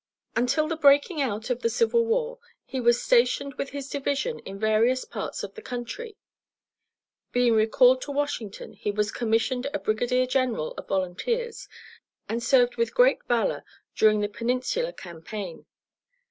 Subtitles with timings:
[0.35, 4.57] Until the breaking out of the civil war he was stationed with his division in
[4.57, 6.17] various parts of the country.
[7.31, 11.67] Being recalled to Washington, he was commissioned a brigadier general of volunteers,
[12.27, 13.63] and served with great valor
[13.95, 15.67] during the Peninsula campaign.